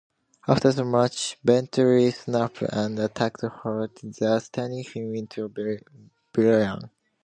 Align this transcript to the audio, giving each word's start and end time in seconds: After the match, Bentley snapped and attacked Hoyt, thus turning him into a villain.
After 0.47 0.71
the 0.71 0.83
match, 0.83 1.37
Bentley 1.45 2.09
snapped 2.09 2.63
and 2.63 2.97
attacked 2.97 3.41
Hoyt, 3.43 3.99
thus 4.01 4.49
turning 4.49 4.83
him 4.83 5.13
into 5.13 5.45
a 5.45 5.79
villain. 6.33 6.89